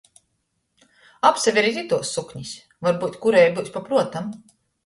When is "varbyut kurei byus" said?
2.89-3.73